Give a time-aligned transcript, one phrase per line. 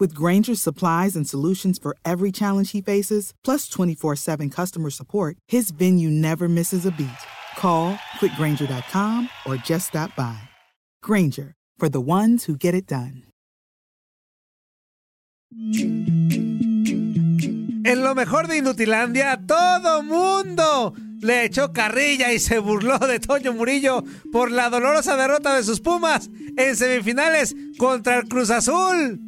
[0.00, 5.36] With Granger's supplies and solutions for every challenge he faces, plus 24 7 customer support,
[5.46, 7.08] his venue never misses a beat.
[7.56, 10.48] Call quickgranger.com or just stop by.
[11.02, 13.24] Granger, for the ones who get it done.
[17.86, 23.52] En lo mejor de Inutilandia, todo mundo le echó carrilla y se burló de Toño
[23.52, 29.20] Murillo por la dolorosa derrota de sus Pumas en semifinales contra el Cruz Azul.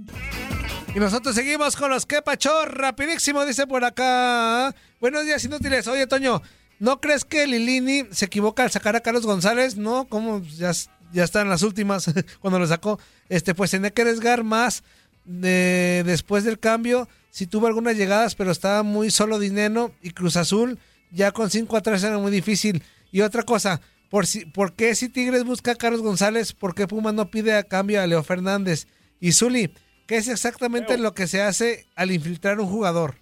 [0.97, 4.75] Y nosotros seguimos con los que pachó, rapidísimo, dice por acá.
[4.98, 5.86] Buenos días, inútiles.
[5.89, 6.41] Oye, Toño,
[6.78, 9.77] ¿no crees que Lilini se equivoca al sacar a Carlos González?
[9.77, 10.72] No, como ya,
[11.12, 12.98] ya está en las últimas cuando lo sacó.
[13.29, 14.84] Este, pues tenía que arriesgar más
[15.27, 17.11] de, después del cambio.
[17.28, 20.78] Si tuvo algunas llegadas, pero estaba muy solo Dineno y Cruz Azul,
[21.11, 22.83] ya con 5 atrás era muy difícil.
[23.13, 26.55] Y otra cosa, ¿por, si, ¿por qué si Tigres busca a Carlos González?
[26.55, 28.86] ¿Por qué Puma no pide a cambio a Leo Fernández?
[29.20, 29.74] Y Zuli,
[30.06, 33.14] ¿qué es exactamente lo que se hace al infiltrar un jugador?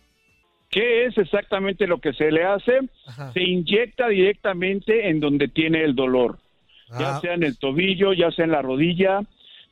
[0.71, 2.81] ¿Qué es exactamente lo que se le hace?
[3.33, 6.39] Se inyecta directamente en donde tiene el dolor,
[6.99, 7.21] ya Ah.
[7.21, 9.21] sea en el tobillo, ya sea en la rodilla,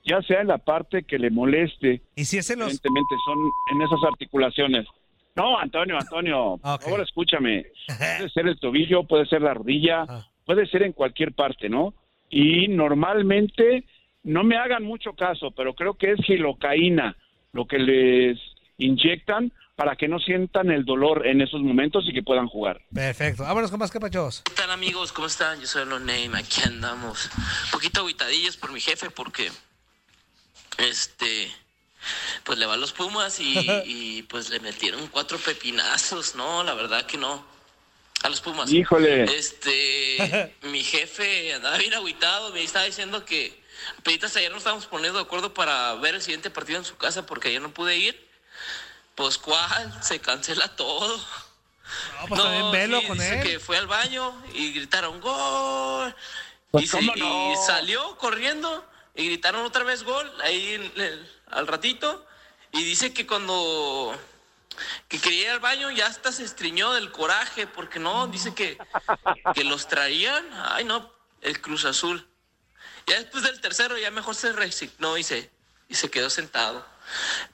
[0.05, 2.03] ya sea en la parte que le moleste.
[2.15, 2.69] Y si es en los...
[2.69, 3.39] Evidentemente son
[3.73, 4.87] en esas articulaciones.
[5.35, 7.67] No, Antonio, Antonio, por favor escúchame.
[8.19, 10.07] Puede ser el tobillo, puede ser la rodilla,
[10.47, 11.95] puede ser en cualquier parte, ¿no?
[12.31, 13.85] Y normalmente,
[14.25, 17.17] no me hagan mucho caso, pero creo que es gilocaína
[17.53, 18.39] lo que les
[18.79, 22.81] inyectan para que no sientan el dolor en esos momentos y que puedan jugar.
[22.95, 23.43] Perfecto.
[23.43, 24.43] Vámonos con más que pachos.
[24.45, 25.13] ¿Qué tal amigos?
[25.13, 25.61] ¿Cómo están?
[25.61, 27.31] Yo soy No Name, aquí andamos.
[27.65, 29.51] Un poquito aguitadillos por mi jefe porque,
[30.79, 31.51] este,
[32.45, 33.57] pues le va a los Pumas y,
[33.87, 36.63] y, pues le metieron cuatro pepinazos, ¿no?
[36.65, 37.45] La verdad que no.
[38.23, 38.71] A los Pumas.
[38.71, 39.25] Híjole.
[39.25, 43.62] Este, mi jefe andaba bien aguitado, me estaba diciendo que,
[44.03, 47.27] peditas ayer nos estábamos poniendo de acuerdo para ver el siguiente partido en su casa
[47.27, 48.29] porque ayer no pude ir.
[49.15, 51.19] Pues cuál, se cancela todo.
[51.19, 53.43] No, pues también velo con dice él.
[53.43, 56.15] que fue al baño y gritaron gol.
[56.71, 58.85] Pues, y, salió corriendo
[59.15, 62.27] y gritaron otra vez gol ahí en el- al ratito.
[62.73, 64.19] Y dice que cuando
[65.09, 68.79] que quería ir al baño ya hasta se estriñó del coraje porque no, dice que,
[69.55, 70.49] que los traían.
[70.55, 71.13] Ay, no,
[71.43, 72.27] el Cruz Azul.
[73.07, 75.51] Ya después del tercero ya mejor se resignó y se,
[75.89, 76.87] y se quedó sentado.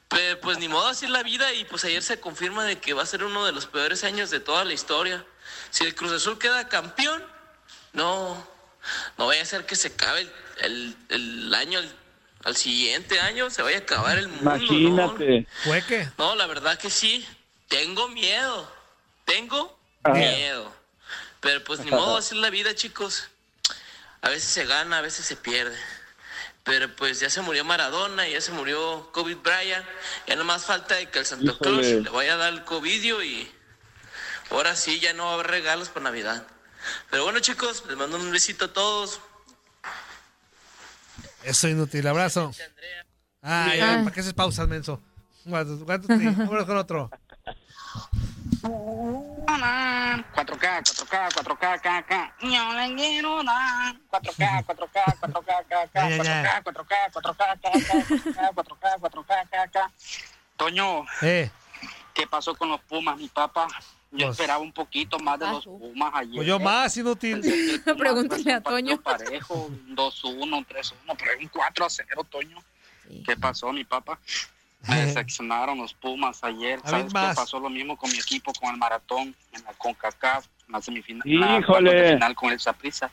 [0.08, 2.92] Pero pues ni modo así es la vida y pues ayer se confirma de que
[2.94, 5.24] va a ser uno de los peores años de toda la historia.
[5.70, 7.24] Si el Cruz Azul queda campeón,
[7.92, 8.46] no,
[9.16, 11.92] no vaya a ser que se acabe el, el- el año, el-
[12.44, 14.54] al siguiente año se vaya a acabar el mundo.
[14.56, 15.46] Imagínate.
[15.64, 16.08] ¿Fue qué?
[16.18, 17.26] No, la verdad que sí,
[17.68, 18.70] tengo miedo,
[19.24, 20.10] tengo Ah.
[20.12, 20.72] miedo.
[21.40, 23.28] Pero pues ni modo así es la vida, chicos.
[24.22, 25.76] A veces se gana, a veces se pierde.
[26.64, 29.86] Pero pues ya se murió Maradona, ya se murió Kobe Bryant.
[30.26, 31.58] Ya nomás falta de que el Santo.
[31.58, 33.50] Claus le vaya a dar el covidio y
[34.50, 36.46] ahora sí ya no va a haber regalos por Navidad.
[37.10, 39.20] Pero bueno, chicos, les mando un besito a todos.
[41.42, 42.52] Eso inútil, abrazo.
[43.42, 45.00] Ah, ya, ¿para qué haces pausas, menso?
[45.44, 47.10] Guárdate, con otro.
[49.58, 52.34] 4K, 4K, 4K, K, K.
[52.42, 56.62] Yo le quiero dar 4K, 4K, 4K, K, K, Ya, ya, ya.
[56.62, 57.70] 4K, 4K, 4K, K,
[58.34, 59.90] K, 4K, 4K, K, K.
[60.56, 61.50] Toño, Eh,
[62.14, 63.66] ¿qué pasó con los Pumas, mi papá?
[64.10, 65.64] Yo Pues- esperaba un poquito más de Ah, los.
[65.64, 66.36] Pumas ayer.
[66.36, 67.42] Pues yo más, inútil.
[67.98, 69.00] Pregúntale a Toño.
[69.00, 72.58] parejo, un 2-1, un 3-1, pero un 4-0, Toño.
[73.06, 73.22] Sí.
[73.26, 74.18] ¿Qué pasó, mi papá?
[74.86, 76.80] Me decepcionaron los Pumas ayer.
[76.84, 80.46] A ¿Sabes qué pasó lo mismo con mi equipo, con el Maratón, en la CONCACAF,
[80.66, 82.10] en la semifinal, Híjole.
[82.10, 83.10] la final con el Saprissa?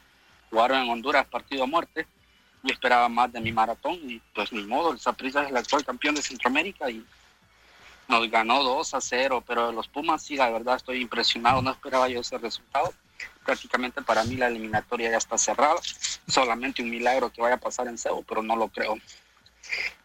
[0.50, 2.08] Jugaron en Honduras, partido a muerte.
[2.64, 5.86] Yo esperaba más de mi Maratón y pues ni modo, el Saprissa es el actual
[5.86, 7.06] campeón de Centroamérica y
[8.08, 12.08] nos ganó 2 a 0, pero los Pumas sí, la verdad estoy impresionado, no esperaba
[12.08, 12.94] yo ese resultado.
[13.46, 15.76] Prácticamente para mí la eliminatoria ya está cerrada,
[16.28, 18.98] solamente un milagro que vaya a pasar en Cebu, pero no lo creo.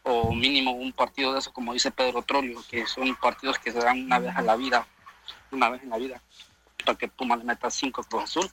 [0.03, 3.79] O mínimo un partido de eso, como dice Pedro Trolio, que son partidos que se
[3.79, 4.87] dan una vez a la vida,
[5.51, 6.23] una vez en la vida,
[6.85, 8.51] para que Pumas le meta 5 Cruz Azul.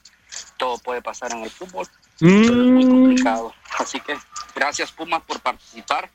[0.58, 1.86] Todo puede pasar en el fútbol,
[2.18, 2.32] pero
[2.62, 3.54] es muy Mm, complicado.
[3.78, 4.16] Así que
[4.54, 6.10] gracias Pumas por participar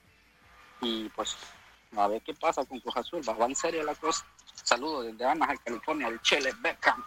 [0.81, 1.36] y pues
[1.98, 3.22] a ver qué pasa con Cruz Azul.
[3.28, 4.24] Va en serio la cosa.
[4.63, 7.04] Saludos desde Anaheim, California, el Chele Beckham.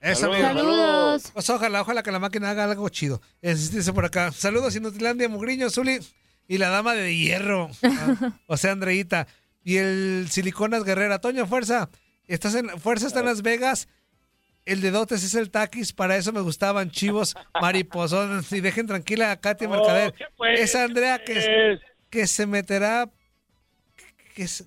[0.00, 0.44] Eso, Saludos.
[0.44, 0.60] amigo.
[0.66, 1.30] Saludos.
[1.34, 3.20] Pues ojalá, ojalá que la máquina haga algo chido.
[3.42, 4.32] Insistirse por acá.
[4.32, 5.98] Saludos, Inutilandia, Mugriño, Zuli
[6.48, 7.70] y la dama de hierro.
[7.84, 9.26] Ah, o sea, Andreita.
[9.62, 11.20] Y el Siliconas Guerrera.
[11.20, 11.90] Toño, fuerza.
[12.26, 13.86] Estás en, fuerza está en Las Vegas.
[14.64, 15.92] El de dotes es el taquis.
[15.92, 18.50] Para eso me gustaban chivos, mariposones.
[18.52, 20.12] Y dejen tranquila a Katy Oh, Mercader.
[20.14, 20.54] ¿qué fue?
[20.54, 21.80] Es Andrea ¿Qué que, es?
[22.10, 23.10] que se meterá.
[24.34, 24.66] Que es,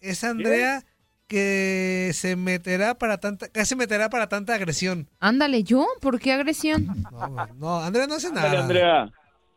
[0.00, 0.84] es Andrea
[1.26, 3.48] que se meterá para tanta.
[3.48, 5.08] Que se meterá para tanta agresión.
[5.20, 5.86] Ándale, ¿yo?
[6.00, 6.86] ¿Por qué agresión?
[7.12, 8.62] No, no, Andrea no hace Ándale, nada.
[8.62, 9.12] Andrea.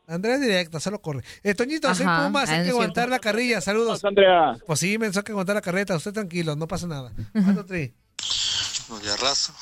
[0.08, 1.24] Andrea es directa, solo corre.
[1.44, 2.78] Eh, Toñito, soy Ajá, Pumas, ah, hay es que cierto.
[2.82, 3.62] aguantar la carrilla.
[3.62, 4.04] Saludos.
[4.04, 4.58] Andrea.
[4.66, 5.96] Pues sí, me hay que aguantar la carreta.
[5.96, 7.12] Usted tranquilo, no pasa nada.
[7.34, 7.94] Ando, Tri.
[8.90, 9.54] Oye, raza,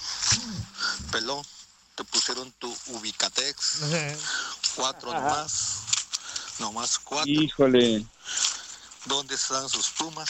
[1.12, 1.46] pelón,
[1.96, 3.82] te pusieron tu Ubicatex,
[4.76, 5.82] cuatro nomás,
[6.60, 7.32] nomás cuatro.
[7.32, 8.04] Híjole.
[9.06, 10.30] ¿Dónde están sus pumas?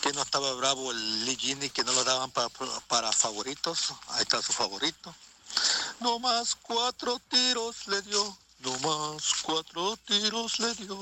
[0.00, 2.48] Que no estaba bravo el Lee Gini, que no lo daban para,
[2.88, 3.92] para favoritos.
[4.08, 5.14] Ahí está su favorito.
[6.00, 8.38] No más cuatro tiros le dio.
[8.60, 10.96] No más cuatro tiros le dio.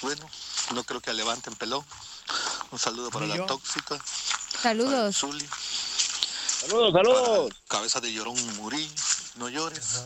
[0.00, 0.28] Bueno,
[0.74, 1.84] no creo que levanten pelón.
[2.70, 3.98] Un saludo para la tóxica.
[4.62, 5.16] Saludos.
[5.18, 5.48] Zuli,
[6.60, 7.54] Saludos, saludos.
[7.54, 8.92] para cabeza de llorón Murillo.
[9.36, 10.00] No llores.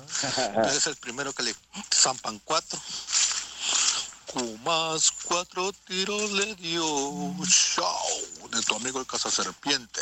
[0.75, 1.55] Es el primero que le
[1.95, 2.79] zampan cuatro.
[4.65, 6.85] Más cuatro tiros le dio.
[7.75, 8.49] Chao.
[8.51, 10.01] De tu amigo el cazaserpiente.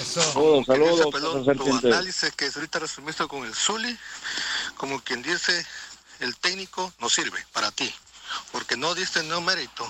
[0.00, 0.22] Eso.
[0.22, 1.56] Saludos, dice, saludos.
[1.56, 3.96] tu análisis que ahorita resumiste con el Zuli,
[4.76, 5.64] como quien dice,
[6.20, 7.92] el técnico no sirve para ti,
[8.52, 9.86] porque no diste no mérito.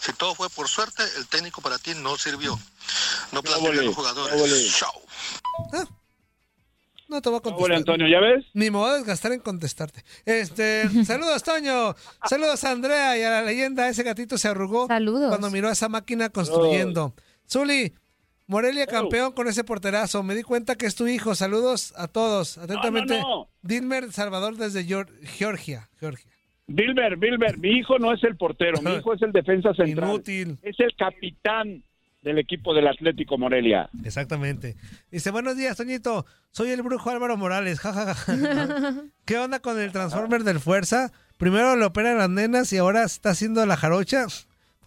[0.00, 2.58] Si todo fue por suerte, el técnico para ti no sirvió.
[3.32, 4.76] No planteó Óvole, los jugadores.
[4.76, 4.92] Chao.
[7.08, 7.72] No te voy a Hola, contestar.
[7.76, 8.44] Antonio, ¿ya ves?
[8.54, 10.04] Ni me voy a desgastar en contestarte.
[10.24, 11.96] Este, saludos, Toño.
[12.28, 13.88] Saludos a Andrea y a la leyenda.
[13.88, 15.28] Ese gatito se arrugó Saludos.
[15.28, 17.14] cuando miró a esa máquina construyendo.
[17.50, 17.92] Zuli,
[18.50, 20.24] Morelia campeón con ese porterazo.
[20.24, 21.36] Me di cuenta que es tu hijo.
[21.36, 22.58] Saludos a todos.
[22.58, 23.48] Atentamente, no, no.
[23.62, 25.88] Dilmer Salvador desde Geor- Georgia.
[26.00, 26.28] Georgia.
[26.66, 30.08] Bilber, Bilber, mi hijo no es el portero, mi hijo es el defensa central.
[30.10, 30.58] Inútil.
[30.62, 31.84] Es el capitán
[32.22, 33.88] del equipo del Atlético Morelia.
[34.04, 34.74] Exactamente.
[35.12, 36.26] Dice, buenos días, Toñito.
[36.50, 37.78] Soy el brujo Álvaro Morales.
[37.78, 38.34] Ja, ja, ja.
[39.24, 41.12] ¿Qué onda con el Transformer del Fuerza?
[41.38, 44.26] Primero le operan las nenas y ahora está haciendo la jarocha.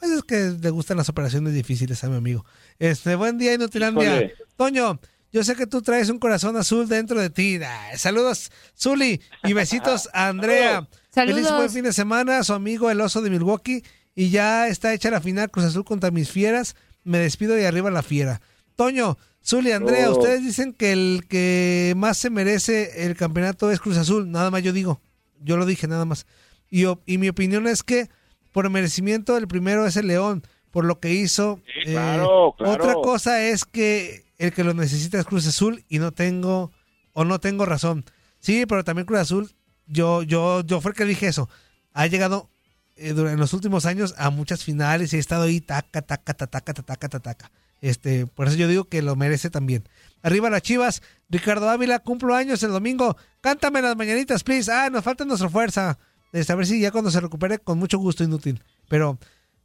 [0.04, 2.44] Pues es que le gustan las operaciones difíciles a mi amigo.
[2.78, 4.04] Este, buen día, Inutilandia.
[4.18, 4.34] Híjole.
[4.57, 5.00] Toño,
[5.31, 7.57] yo sé que tú traes un corazón azul dentro de ti.
[7.66, 10.90] Ah, Saludos, Zuli, y besitos a Andrea.
[11.10, 11.38] Saludos.
[11.45, 13.81] Feliz buen fin de semana, su amigo el oso de Milwaukee.
[14.14, 16.76] Y ya está hecha la final Cruz Azul contra mis fieras.
[17.06, 18.42] Me despido y arriba la fiera.
[18.76, 20.18] Toño, Zuli, Andrea, Oh.
[20.19, 24.30] ustedes dicen que el que más se merece el campeonato es Cruz Azul.
[24.30, 25.00] Nada más yo digo.
[25.40, 26.26] Yo lo dije, nada más.
[26.69, 28.10] Y mi opinión es que
[28.54, 31.60] por merecimiento el primero es el León, por lo que hizo.
[31.83, 32.83] Sí, claro, claro.
[32.83, 36.72] Otra cosa es que el que lo necesita es Cruz Azul y no tengo
[37.12, 38.06] o no tengo razón.
[38.40, 39.52] Sí, pero también Cruz Azul,
[39.88, 41.50] yo, yo, yo fue el que dije eso.
[41.94, 42.50] Ha llegado
[42.95, 46.48] eh, durante los últimos años a muchas finales y ha estado ahí taca, taca, taca,
[46.48, 47.52] taca, taca, taca, taca.
[47.81, 49.83] Este, por eso yo digo que lo merece también.
[50.22, 53.18] Arriba las Chivas, Ricardo Ávila, cumplo años el domingo.
[53.42, 54.72] Cántame las mañanitas, please.
[54.72, 55.98] Ah, nos falta nuestra fuerza.
[56.33, 58.61] Este, a ver si ya cuando se recupere, con mucho gusto, inútil.
[58.90, 59.18] Pero,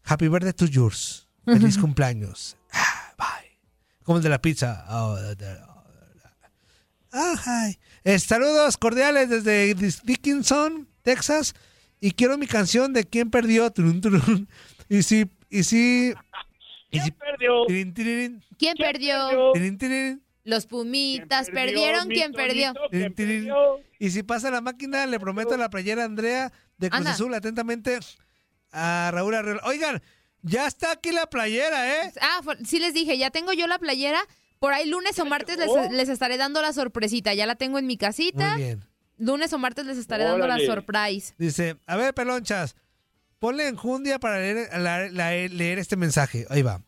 [0.04, 1.26] happy birthday to yours.
[1.44, 2.56] Feliz cumpleaños.
[2.72, 3.58] Ah, bye.
[4.04, 4.84] Como el de la pizza.
[4.90, 5.78] Oh, oh.
[7.10, 7.34] Ah,
[7.70, 7.78] hi.
[8.04, 11.54] Eh, saludos cordiales desde Dickinson, Texas.
[12.00, 13.70] Y quiero mi canción de ¿Quién perdió?
[13.70, 14.48] Turun, turun.
[14.90, 16.12] Y si, y si,
[16.90, 17.66] y si, ¿Quién perdió?
[17.66, 19.52] tirin, tirin, ¿Quién ¿Quién perdió?
[19.78, 20.22] tirin.
[20.45, 22.09] Los Pumitas perdieron.
[22.09, 22.73] mi ¿Quién perdió?
[22.90, 23.80] ¿Quién perdió?
[23.99, 27.11] Y si pasa la máquina, le prometo la playera a Andrea de Cruz Anda.
[27.12, 27.35] Azul.
[27.35, 27.99] Atentamente
[28.73, 29.62] a Raúl Arreola.
[29.64, 30.02] Oigan,
[30.42, 32.12] Ya está aquí la playera, ¿eh?
[32.21, 34.21] Ah, sí les dije, ya tengo yo la playera.
[34.61, 37.35] Por ahí lunes o martes les, les estaré dando la sorpresita.
[37.35, 38.54] Ya la tengo en mi casita.
[38.54, 38.85] Muy bien.
[39.18, 41.35] Lunes o martes les estaré dando la surprise.
[41.38, 42.76] Dice, a ver, pelonchas,
[43.40, 46.47] ponle enjundia para leer, la- la- leer este mensaje.
[46.50, 46.80] Ahí va.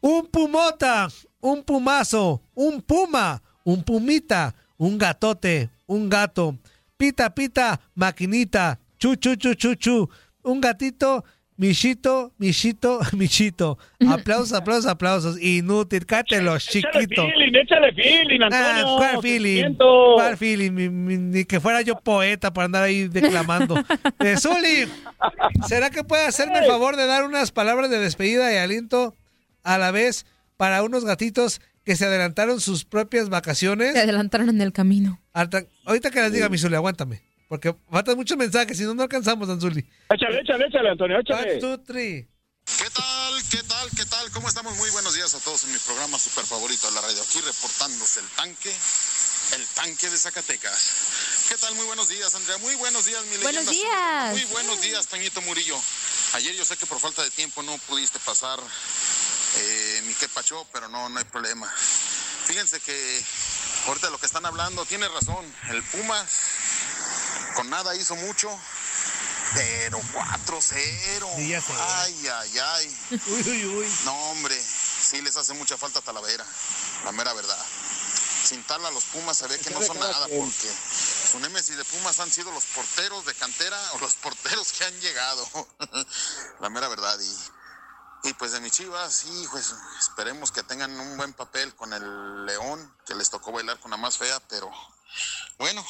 [0.00, 1.08] Un pumota,
[1.42, 6.56] un pumazo, un puma, un pumita, un gatote, un gato,
[6.96, 10.08] pita, pita, maquinita, chu, chu, chu, chu, chu,
[10.44, 11.24] un gatito,
[11.56, 13.76] michito, michito, michito.
[14.08, 15.42] Aplausos, aplausos, aplausos.
[15.42, 17.26] Inútil, cátelos, chiquito.
[17.26, 18.86] feeling, échale feeling, Antonio.
[18.86, 18.96] Ah,
[20.14, 21.30] ¿Cuál feeling?
[21.30, 23.74] Ni que fuera yo poeta para andar ahí declamando.
[24.20, 24.88] Eh, Zuli,
[25.66, 29.16] ¿será que puede hacerme el favor de dar unas palabras de despedida y aliento
[29.64, 30.26] a la vez
[30.62, 33.94] para unos gatitos que se adelantaron sus propias vacaciones?
[33.94, 35.20] Se adelantaron en el camino.
[35.32, 37.20] Alta- ahorita que les diga, mi Zuli, aguántame.
[37.48, 39.84] Porque faltan muchos mensajes, si no, no alcanzamos, Don Zuli.
[40.08, 41.50] Échale, échale, échale, Antonio, échale.
[41.50, 42.28] One, two, three.
[42.78, 43.34] ¿Qué tal?
[43.50, 43.88] ¿Qué tal?
[43.90, 44.30] ¿Qué tal?
[44.30, 44.76] ¿Cómo estamos?
[44.76, 47.20] Muy buenos días a todos en mi programa super favorito de la radio.
[47.20, 48.70] Aquí reportándose el tanque,
[49.56, 50.78] el tanque de Zacatecas.
[51.48, 51.74] ¿Qué tal?
[51.74, 52.58] Muy buenos días, Andrea.
[52.58, 54.30] Muy buenos días, mi Buenos leyenda días.
[54.30, 55.74] Muy buenos días, Toñito Murillo.
[56.34, 58.60] Ayer yo sé que por falta de tiempo no pudiste pasar
[59.56, 61.70] eh, mi que pacho, pero no, no hay problema.
[62.46, 63.24] Fíjense que
[63.86, 65.44] ahorita lo que están hablando tiene razón.
[65.70, 66.26] El Pumas
[67.54, 68.50] con nada hizo mucho,
[69.54, 70.62] pero 4-0.
[71.36, 71.72] Sí, ya sé.
[71.78, 72.98] Ay, ay, ay.
[73.26, 73.92] Uy, uy, uy.
[74.04, 76.44] No, hombre, sí les hace mucha falta Talavera,
[77.04, 77.66] la mera verdad.
[78.44, 80.68] Sin tal a los Pumas se ve que no son nada porque
[81.30, 85.00] su némesis de Pumas han sido los porteros de cantera o los porteros que han
[85.00, 85.68] llegado.
[86.60, 87.18] la mera verdad.
[87.20, 87.61] Y,
[88.24, 92.46] y pues de mis chivas, sí, pues esperemos que tengan un buen papel con el
[92.46, 94.70] León, que les tocó bailar con la más fea, pero
[95.58, 95.84] bueno,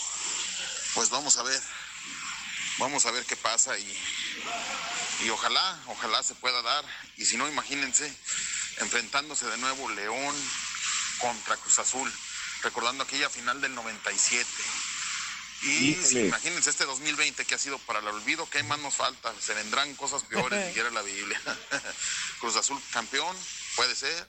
[0.95, 1.63] pues vamos a ver.
[2.79, 3.99] Vamos a ver qué pasa y,
[5.25, 6.85] y ojalá, ojalá se pueda dar.
[7.17, 8.07] Y si no, imagínense,
[8.79, 10.35] enfrentándose de nuevo León
[11.19, 12.13] contra Cruz Azul,
[12.63, 14.49] recordando aquella final del 97.
[15.63, 16.27] Y Híjole.
[16.27, 19.33] imagínense este 2020 que ha sido para el olvido, ¿qué más nos falta?
[19.41, 21.41] Se vendrán cosas peores, dijera la Biblia.
[22.41, 23.37] Cruz Azul campeón,
[23.77, 24.29] puede ser.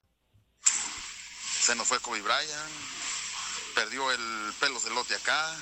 [1.61, 2.71] Se nos fue Kobe Bryant,
[3.75, 5.55] perdió el pelos de lote acá.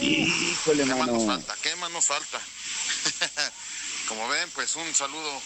[0.00, 1.26] Híjole, ¿Qué más nos mano.
[1.26, 1.56] falta?
[1.62, 2.40] ¿Qué más nos falta?
[4.08, 5.42] Como ven, pues un saludo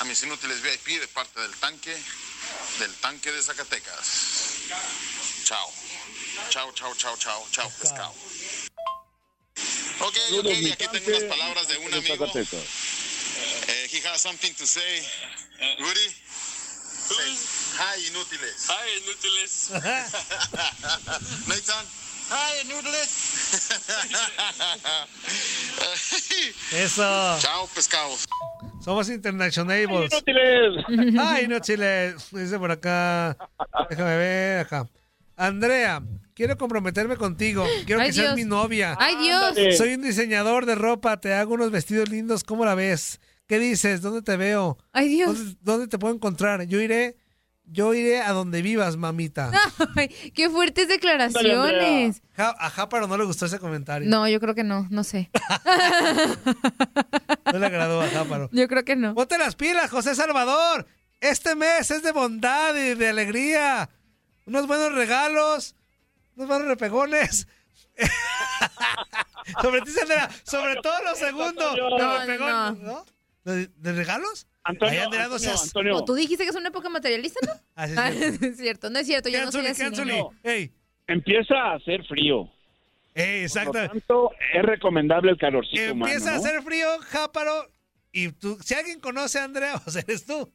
[0.00, 1.96] a mis inútiles VIP de parte del tanque,
[2.78, 4.06] del tanque de Zacatecas.
[5.44, 5.72] Chao.
[6.50, 8.14] Chao, chao, chao, chao, chao, pescado.
[10.00, 12.26] Ok, ok, y aquí tengo unas palabras de un amigo.
[13.68, 15.02] Eh, he has something to say.
[15.78, 16.14] Rudy.
[17.08, 17.36] Say,
[17.76, 18.70] hi, inútiles.
[18.70, 19.70] Ay, inútiles.
[21.48, 21.84] Nathan.
[22.30, 23.08] Hi, inútiles.
[26.72, 27.38] Eso.
[27.38, 28.26] Chao, pescados.
[28.80, 30.12] Somos internationables.
[30.12, 30.84] Inútiles.
[31.18, 32.28] Ay, no chiles.
[32.30, 33.36] Dice por acá.
[33.88, 34.88] Déjame ver acá.
[35.36, 36.02] Andrea,
[36.34, 37.64] quiero comprometerme contigo.
[37.86, 38.96] Quiero Ay, que seas mi novia.
[38.98, 39.76] Ay, Dios.
[39.76, 41.20] Soy un diseñador de ropa.
[41.20, 42.44] Te hago unos vestidos lindos.
[42.44, 43.20] ¿Cómo la ves?
[43.46, 44.02] ¿Qué dices?
[44.02, 44.76] ¿Dónde te veo?
[44.92, 45.36] Ay, Dios.
[45.38, 46.66] ¿Dónde, dónde te puedo encontrar?
[46.66, 47.16] Yo iré.
[47.70, 49.50] Yo iré a donde vivas, mamita.
[49.96, 52.22] Ay, qué fuertes declaraciones.
[52.34, 54.08] Ja- a Jáparo no le gustó ese comentario.
[54.08, 55.30] No, yo creo que no, no sé.
[57.52, 58.50] No le agradó a Jáparo.
[58.52, 59.14] Yo creo que no.
[59.14, 60.86] Ponte las pilas, José Salvador.
[61.20, 63.88] Este mes es de bondad y de alegría.
[64.46, 65.74] Unos buenos regalos,
[66.36, 67.48] unos buenos repegones.
[69.62, 71.76] sobre ti, Sandra, sobre todo los segundos.
[71.76, 72.92] No, no, repegones, no.
[72.92, 73.04] ¿no?
[73.44, 74.46] ¿De, de regalos?
[74.68, 75.92] Antonio, Antonio, seas- Antonio.
[75.94, 77.52] No, tú dijiste que es una época materialista, ¿no?
[77.74, 78.18] Ah, sí, Ah, sí.
[78.46, 79.82] es cierto, no es cierto, yo no soy así.
[80.04, 80.30] no.
[80.42, 80.72] Ey,
[81.06, 82.50] Empieza a hacer frío.
[83.14, 83.72] exacto.
[83.72, 87.66] Por lo tanto, es recomendable el calorcito Empieza humano, a hacer frío, Jáparo.
[88.12, 90.52] Y tú, si alguien conoce a Andrea, pues eres tú.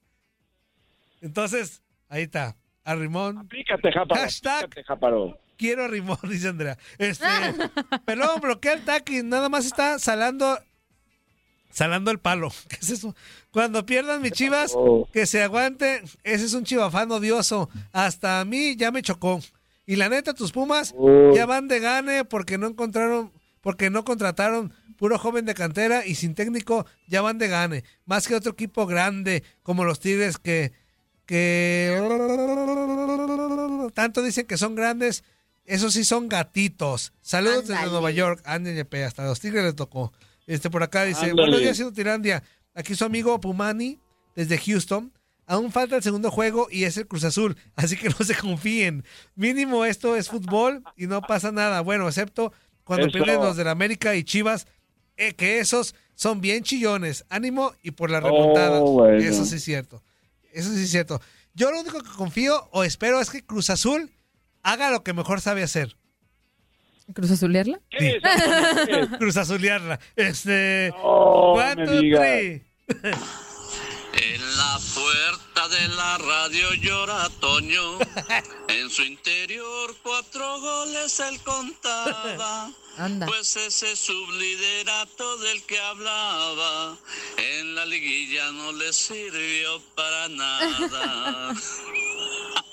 [1.22, 2.55] Entonces, ahí está.
[2.84, 3.38] A Rimón.
[3.38, 4.22] Aplícate, Jáparo.
[4.22, 4.65] Hashtag.
[4.65, 5.39] aplícate, Jáparo.
[5.58, 6.77] Quiero a Rimón, dice Andrea.
[6.98, 7.25] Este,
[8.05, 9.24] pelón, bloquea el taqui.
[9.24, 10.60] Nada más está salando.
[11.70, 12.51] Salando el palo.
[12.67, 13.15] ¿Qué es eso?
[13.53, 15.07] Cuando pierdan mis chivas, Oh.
[15.13, 16.01] que se aguante.
[16.24, 17.69] Ese es un chivafán odioso.
[17.93, 19.39] Hasta a mí ya me chocó.
[19.86, 21.31] Y la neta, tus pumas Oh.
[21.36, 23.31] ya van de gane porque no encontraron,
[23.62, 27.83] porque no contrataron puro joven de cantera y sin técnico ya van de gane.
[28.05, 30.72] Más que otro equipo grande como los Tigres que,
[31.25, 31.91] que
[33.93, 35.24] tanto dicen que son grandes,
[35.65, 37.13] esos sí son gatitos.
[37.22, 37.86] Saludos desde.
[37.88, 38.41] Nueva York.
[38.45, 40.12] Ándale, pe, hasta los Tigres le tocó.
[40.48, 41.41] Este por acá dice, Ándale.
[41.41, 42.43] buenos días, Inutilandia.
[42.75, 44.00] Aquí su amigo Pumani
[44.36, 45.12] desde Houston.
[45.46, 49.03] Aún falta el segundo juego y es el Cruz Azul, así que no se confíen.
[49.36, 51.82] Mínimo esto es fútbol y no pasa nada.
[51.82, 52.53] Bueno, excepto
[52.86, 53.13] cuando Eso.
[53.13, 54.68] pierden los del América y Chivas,
[55.18, 57.25] eh, que esos son bien chillones.
[57.30, 58.80] Ánimo y por la Oh, remontada.
[58.80, 59.18] bueno.
[59.18, 60.01] Eso sí es cierto.
[60.53, 61.20] Eso sí es cierto.
[61.53, 64.12] Yo lo único que confío o espero es que Cruz Azul
[64.63, 65.98] haga lo que mejor sabe hacer.
[67.13, 67.79] ¿Cruz Azulearla?
[67.89, 68.24] ¿Qué es?
[68.88, 69.07] ¿Qué es?
[69.17, 70.00] Cruz Azulearla.
[70.15, 70.91] Este.
[70.95, 72.22] No one, me two, digas.
[72.22, 72.63] three.
[74.15, 77.98] En la puerta de la radio llora Toño.
[78.69, 82.72] En su interior cuatro goles él contaba.
[82.98, 83.25] Anda.
[83.25, 86.95] Pues ese subliderato del que hablaba
[87.38, 91.53] en la liguilla no le sirvió para nada.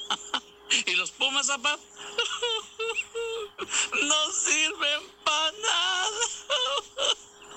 [0.86, 1.76] y los Pumas, apa,
[4.02, 6.18] no sirven para nada.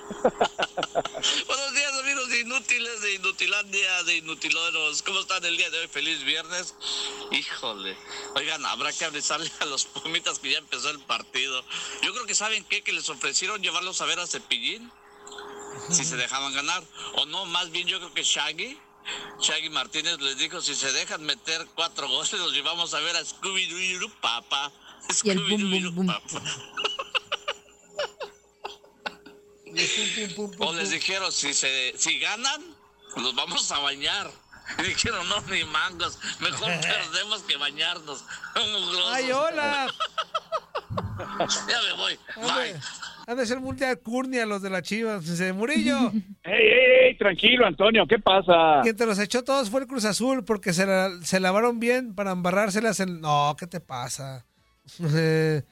[1.46, 5.02] Buenos días, amigos de inútiles, de Inutilandia, de Inutiloros.
[5.02, 5.88] ¿Cómo están el día de hoy?
[5.88, 6.74] Feliz viernes.
[7.30, 7.96] Híjole.
[8.34, 11.64] Oigan, habrá que avisarle a los pumitas que ya empezó el partido.
[12.02, 14.90] Yo creo que saben qué, que les ofrecieron llevarlos a ver a Cepillín.
[15.90, 16.82] Si se dejaban ganar.
[17.14, 18.78] O no, más bien yo creo que Shaggy.
[19.40, 23.20] Shaggy Martínez les dijo, si se dejan meter cuatro goles, los llevamos a ver a
[23.20, 24.72] Scooby-Doo Papa.
[25.22, 26.06] Y el bum, bum, bum.
[26.06, 26.42] Papa.
[30.58, 32.76] O les dijeron, si se si ganan,
[33.16, 34.30] los vamos a bañar.
[34.78, 38.24] Y dijeron, no, ni mangos, mejor perdemos que bañarnos.
[39.08, 39.92] ¡Ay, hola!
[41.68, 42.18] Ya me voy.
[42.36, 42.80] Bye.
[43.26, 45.24] Han de ser de alcurnia los de la Chivas.
[45.26, 45.96] Dice, Murillo,
[46.42, 47.18] ¡Ey, ey, ey!
[47.18, 48.80] Tranquilo, Antonio, ¿qué pasa?
[48.82, 52.14] quien te los echó todos fue el Cruz Azul porque se, la- se lavaron bien
[52.14, 53.20] para embarrárselas en...
[53.20, 54.44] No, ¿qué te pasa?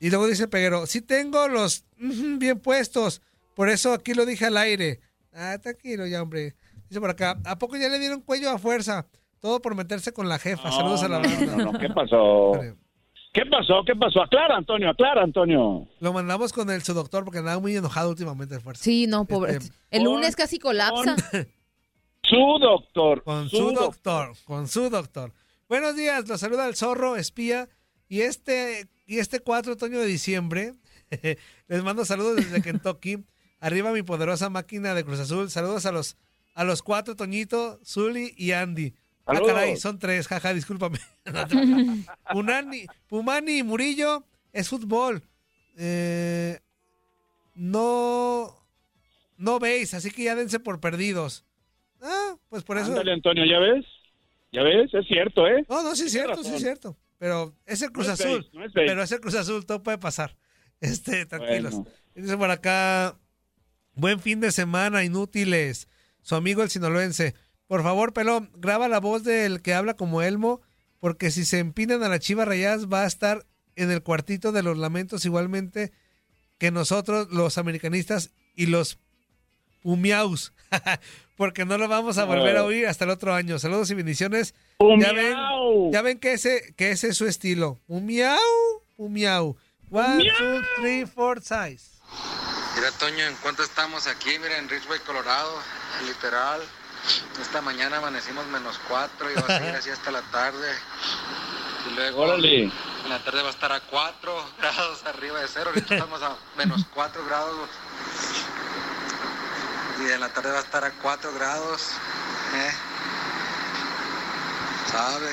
[0.00, 3.20] Y luego dice Peguero, sí tengo los bien puestos,
[3.56, 5.00] por eso aquí lo dije al aire.
[5.34, 6.54] Ah, tranquilo ya, hombre.
[6.88, 9.06] Dice por acá, ¿a poco ya le dieron cuello a fuerza?
[9.40, 10.70] Todo por meterse con la jefa.
[10.70, 11.56] Saludos a la no, banda.
[11.56, 12.52] no, no, ¿qué pasó?
[13.32, 13.82] ¿Qué pasó?
[13.86, 14.22] ¿Qué pasó?
[14.22, 15.86] Aclara, Antonio, aclara, Antonio.
[16.00, 18.82] Lo mandamos con el su doctor porque andaba muy enojado últimamente de fuerza.
[18.82, 19.52] Sí, no, pobre.
[19.56, 21.14] Este, el con- lunes casi colapsa.
[22.22, 23.22] Su doctor.
[23.22, 25.32] Con su doctor, con su doctor.
[25.68, 27.68] Buenos días, los saluda el zorro, espía.
[28.08, 30.72] Y este, y este 4 de otoño de diciembre,
[31.68, 33.24] les mando saludos desde Kentucky.
[33.60, 35.50] Arriba mi poderosa máquina de Cruz Azul.
[35.50, 36.16] Saludos a los,
[36.54, 38.94] a los cuatro, Toñito, Zully y Andy.
[39.28, 40.98] Ah, caray, son tres, jaja, discúlpame.
[42.32, 45.22] Punani, Pumani y Murillo es fútbol.
[45.76, 46.58] Eh,
[47.54, 48.54] no,
[49.36, 51.44] no veis, así que ya dense por perdidos.
[52.00, 52.86] Ah, pues por eso.
[52.88, 53.84] Ándale, Antonio, ¿ya ves?
[54.50, 54.92] ¿Ya ves?
[54.94, 55.64] Es cierto, ¿eh?
[55.68, 56.96] No, no, sí es cierto, sí es cierto.
[57.18, 58.38] Pero es el Cruz No es Azul.
[58.38, 58.86] base, no es base.
[58.86, 60.36] pero es el Cruz Azul, todo puede pasar.
[60.80, 61.74] Este, tranquilos.
[61.74, 61.90] Bueno.
[62.14, 63.18] Dice por acá,
[63.94, 65.88] buen fin de semana, inútiles.
[66.22, 67.34] Su amigo el sinaloense.
[67.68, 70.60] Por favor, pelón, graba la voz del que habla como Elmo,
[71.00, 74.62] porque si se empinan a la chiva rayadas va a estar en el cuartito de
[74.62, 75.92] los lamentos igualmente
[76.58, 78.98] que nosotros, los americanistas y los
[79.84, 80.52] Umiaus,
[81.36, 83.58] porque no lo vamos a volver a oír hasta el otro año.
[83.58, 84.54] Saludos y bendiciones.
[84.80, 85.92] Ya ven, Umiau.
[85.92, 87.78] ya ven que ese, que ese es su estilo.
[87.86, 88.38] Un miau,
[88.96, 89.56] un miau.
[89.90, 91.98] One, two, three, four, size.
[92.74, 94.30] Mira, Toño, ¿en cuánto estamos aquí?
[94.40, 95.52] Mira, en Ridgeway, Colorado,
[96.06, 96.60] literal.
[97.40, 100.76] Esta mañana amanecimos menos cuatro y va a seguir así hasta la tarde.
[101.88, 102.64] Y luego Órale.
[102.64, 105.70] en la tarde va a estar a 4 grados arriba de cero.
[105.70, 107.68] Ahorita estamos a menos 4 grados.
[110.00, 111.82] Y en la tarde va a estar a 4 grados.
[112.54, 112.72] ¿eh?
[114.90, 115.32] ¿Sabe?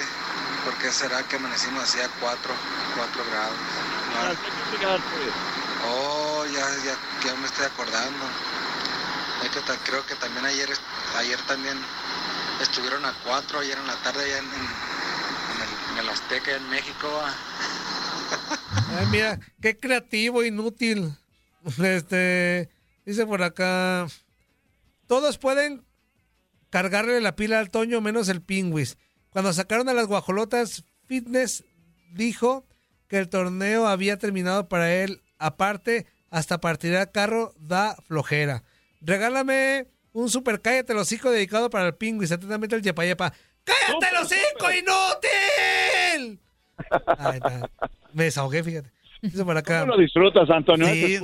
[0.64, 2.54] ¿Por qué será que amanecimos así a 4,
[2.96, 3.58] 4 grados?
[4.14, 4.96] ¿No?
[5.88, 8.26] Oh, ya, ya, ya me estoy acordando.
[9.86, 10.70] Creo que también ayer,
[11.18, 11.78] ayer también
[12.62, 17.08] estuvieron a cuatro, ayer en la tarde allá en, en- el, Azteca en México.
[17.12, 17.34] va.
[19.00, 21.14] Ay, mira, qué creativo, inútil.
[21.82, 22.70] Este,
[23.06, 24.06] dice por acá,
[25.08, 25.84] todos pueden
[26.70, 28.98] cargarle la pila al Toño menos el Pingüis.
[29.32, 31.64] Cuando sacaron a las guajolotas, Fitness
[32.14, 32.68] dijo
[33.08, 35.24] que el torneo había terminado para él.
[35.40, 38.64] Aparte, hasta partir al carro da flojera.
[39.06, 42.32] Regálame un super cállate el hocico dedicado para el Pingüis.
[42.32, 43.34] Atentamente el Yepa Yepa.
[43.64, 46.40] ¡Cállate el hocico, inútil!
[47.18, 47.70] Ahí está.
[48.14, 48.92] Me desahogué, fíjate.
[49.22, 49.82] Dice por acá.
[49.82, 50.86] ¿Cómo lo disfrutas, Antonio?
[50.88, 51.18] Sí.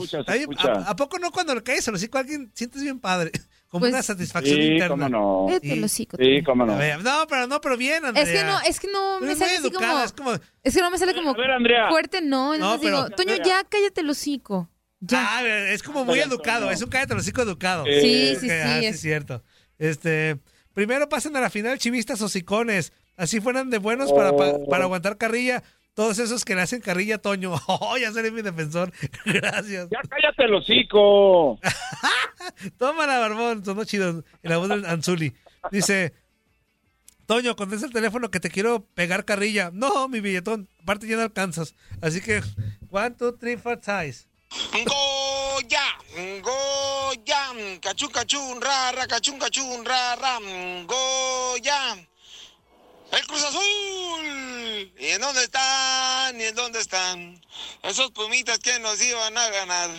[0.57, 3.31] ¿a, a poco no cuando le caes el hocico a alguien sientes bien padre?
[3.67, 4.89] Como Pues- una satisfacción Sí, interna.
[4.89, 5.45] cómo no.
[5.47, 6.75] Cállate el hocico, Sí, cómo no.
[6.77, 8.23] Ver, no, pero no, pero bien, Andrea.
[8.23, 10.33] Es que no, es que no me sale así educada, como, es como...
[10.63, 12.47] es que no me sale como A ver, fuerte, no.
[12.49, 14.67] No, Entonces digo, Toño, ya cállate el hocico.
[15.01, 15.37] Ya.
[15.39, 17.85] Ah, es como muy educado, es un cállate el hocico educado.
[17.87, 19.43] Eh, Sí, sí, Ok, sí, ah, sí, es- cierto.
[19.79, 20.37] Este,
[20.73, 22.93] primero pasan a la final chivistas o sicones.
[23.17, 24.69] Así fueran de buenos para, pa- Oh.
[24.69, 25.63] para aguantar carrilla.
[25.93, 27.53] Todos esos que le hacen carrilla a Toño.
[27.67, 28.93] Oh, ya seré mi defensor.
[29.25, 29.89] Gracias.
[29.89, 31.59] Ya cállate el hocico.
[32.77, 33.65] Tómala, Barbón.
[33.65, 34.23] Sonó chido.
[34.43, 35.33] En la voz del Anzuli.
[35.71, 36.13] Dice,
[37.25, 39.69] Toño, contesta el teléfono que te quiero pegar carrilla.
[39.73, 40.67] No, mi billetón.
[40.81, 41.75] Aparte ya no alcanzas.
[42.01, 42.41] Así que,
[42.89, 44.27] one, two, three, four, size.
[44.85, 45.97] Goya,
[46.41, 50.39] Goya, cachún, cachún, ra, ra, cachún, cachún, ra, ra,
[50.85, 52.07] Goya.
[53.11, 54.93] El Cruz Azul.
[54.97, 56.39] ¿Y en dónde están?
[56.39, 57.41] ¿Y en dónde están?
[57.83, 59.89] Esos pumitas que nos iban a ganar.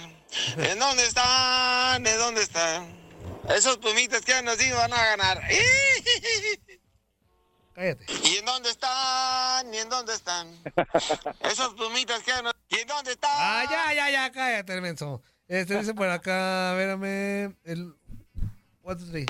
[0.57, 2.07] ¿En dónde están?
[2.07, 3.03] ¿En dónde están?
[3.49, 5.43] Esos pumitas que nos iban a ganar.
[7.75, 8.07] Cállate.
[8.25, 9.73] ¿Y en dónde están?
[9.73, 10.49] ¿Y en dónde están?
[11.41, 12.33] Esos pumitas que.
[12.69, 13.31] ¿Y en dónde están?
[13.35, 15.23] Ah, ya, ya, ya, cállate, menso.
[15.49, 17.57] Este dice por acá, espérame.
[17.65, 17.95] El.
[18.83, 19.27] Two, three.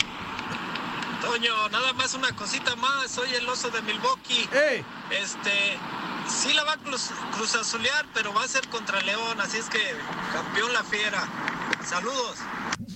[1.21, 3.11] Toño, nada más una cosita más.
[3.11, 4.49] Soy el oso de Milwaukee.
[4.53, 4.85] ¡Ey!
[5.11, 5.79] Este,
[6.29, 9.41] sí la va a cruz, cruzazulear, pero va a ser contra León.
[9.41, 9.79] Así es que
[10.33, 11.29] campeón la fiera.
[11.85, 12.39] Saludos.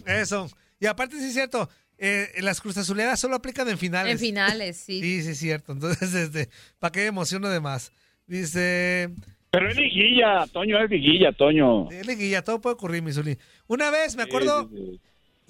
[0.07, 0.51] Eso.
[0.81, 1.69] Y aparte, sí es cierto.
[1.99, 4.13] Eh, las cruzazuleadas solo aplican en finales.
[4.13, 5.01] En finales, sí.
[5.03, 5.73] Sí, sí es cierto.
[5.73, 7.93] Entonces, este, ¿para qué emociono de más?
[8.27, 9.11] Dice.
[9.51, 11.91] Pero es liguilla, Toño, es liguilla, Toño.
[11.91, 13.39] eh, Liguilla, todo puede ocurrir, mi Zuli.
[13.69, 15.01] Una vez, me acuerdo, Sí, sí, sí.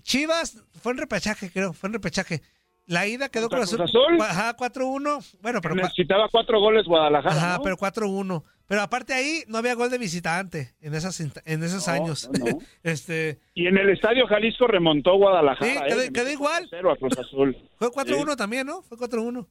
[0.03, 2.43] Chivas, fue en repechaje, creo, fue en repechaje.
[2.87, 3.79] La ida quedó con ¿Contra Azul.
[3.79, 4.21] Cruz Azul?
[4.23, 5.39] Ajá, 4-1.
[5.43, 5.75] Bueno, pero.
[5.75, 7.63] Necesitaba cuatro goles Guadalajara, Ajá, ¿no?
[7.65, 8.45] pero 4-1.
[8.69, 12.29] Pero aparte ahí no había gol de visitante en, esas, en esos No, años.
[12.39, 15.71] no, este, Y en el Estadio Jalisco remontó Guadalajara.
[15.73, 15.83] Sí, ¿eh?
[15.89, 16.69] quedó- Le quedó igual.
[16.71, 17.57] 4-0 a Cruz Azul.
[17.79, 18.37] fue 4-1 Sí.
[18.37, 18.83] también, ¿no?
[18.83, 19.47] Fue 4-1.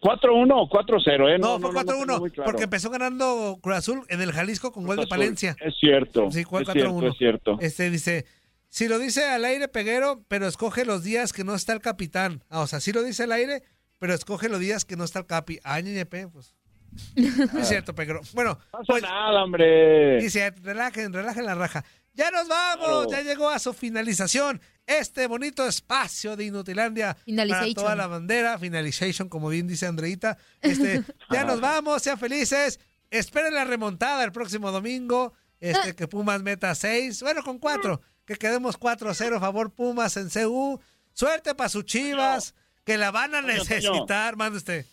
[0.00, 1.38] 4-1 o 4-0, ¿eh?
[1.40, 2.48] No, no, fue no, no 4-1, tengo muy claro.
[2.50, 5.10] porque empezó ganando Cruz Azul en el Jalisco con gol de Cruz.
[5.10, 5.56] Palencia.
[5.60, 6.30] Es cierto.
[6.30, 7.08] Sí, fue es cierto, 4-1.
[7.10, 7.58] es cierto.
[7.60, 8.24] Este dice,
[8.70, 12.44] si lo dice al aire Peguero, pero escoge los días que no está el capitán.
[12.48, 13.62] Ah, o sea, sí lo dice al aire,
[13.98, 15.58] pero escoge los días que no está el capi.
[15.64, 16.54] Ah, ñeñepe, pues.
[17.16, 18.20] No es cierto, Peguero.
[18.32, 20.20] Bueno, No pasa pues, nada, hombre.
[20.20, 21.84] dice, relajen, relajen la raja.
[22.14, 23.10] Ya nos vamos, Claro.
[23.10, 27.74] ya llegó a su finalización este bonito espacio de Inutilandia para Finalization.
[27.74, 30.36] toda la bandera, finalization, como bien dice Andreita.
[30.60, 32.80] Este, ya nos vamos, sean felices.
[33.10, 35.32] Esperen la remontada el próximo domingo.
[35.60, 38.00] Este, que Pumas meta 6, bueno, con 4.
[38.28, 40.78] Que quedemos 4-0 a favor Pumas en CU.
[41.14, 44.36] Suerte para sus chivas, que la van a necesitar.
[44.36, 44.84] Mande usted.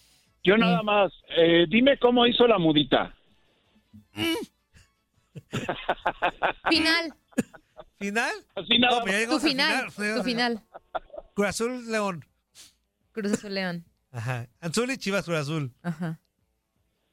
[0.41, 3.13] Yo nada más, eh, dime cómo hizo la mudita.
[6.69, 7.13] Final.
[8.00, 8.32] ¿Final?
[8.56, 9.28] Así nada No, pues más.
[9.28, 9.86] Tu al final.
[10.17, 10.63] Tu final.
[11.34, 12.26] Cruz Azul León.
[13.12, 13.84] Cruz Azul León.
[14.13, 14.48] Ajá.
[14.62, 15.74] Anzuli Chivas Cruz Azul.
[15.84, 16.19] Ajá.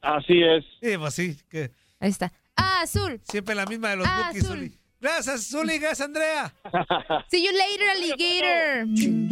[0.02, 0.64] Así es.
[0.80, 2.32] Sí, pues sí, que Ahí está.
[2.54, 3.20] Azul.
[3.24, 4.72] siempre la misma de los Ah, bookies, azul.
[5.02, 6.54] Gracias, Zuli, gracias, Andrea.
[7.28, 9.31] See you later, alligator.